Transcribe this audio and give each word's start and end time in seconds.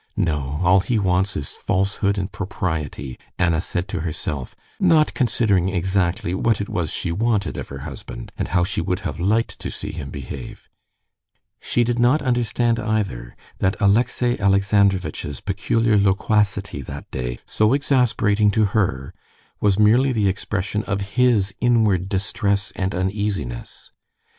No, 0.17 0.59
all 0.63 0.79
he 0.79 0.97
wants 0.97 1.37
is 1.37 1.55
falsehood 1.55 2.17
and 2.17 2.31
propriety," 2.31 3.19
Anna 3.37 3.61
said 3.61 3.87
to 3.89 3.99
herself, 3.99 4.55
not 4.79 5.13
considering 5.13 5.69
exactly 5.69 6.33
what 6.33 6.59
it 6.59 6.67
was 6.67 6.91
she 6.91 7.11
wanted 7.11 7.55
of 7.55 7.67
her 7.69 7.81
husband, 7.85 8.31
and 8.35 8.47
how 8.47 8.63
she 8.63 8.81
would 8.81 9.01
have 9.01 9.19
liked 9.19 9.59
to 9.59 9.69
see 9.69 9.91
him 9.91 10.09
behave. 10.09 10.67
She 11.59 11.83
did 11.83 11.99
not 11.99 12.23
understand 12.23 12.79
either 12.79 13.35
that 13.59 13.79
Alexey 13.79 14.39
Alexandrovitch's 14.39 15.39
peculiar 15.39 15.99
loquacity 15.99 16.81
that 16.81 17.11
day, 17.11 17.37
so 17.45 17.73
exasperating 17.73 18.49
to 18.49 18.65
her, 18.73 19.13
was 19.59 19.77
merely 19.77 20.11
the 20.11 20.27
expression 20.27 20.81
of 20.85 21.01
his 21.13 21.53
inward 21.61 22.09
distress 22.09 22.73
and 22.75 22.95
uneasiness. 22.95 23.91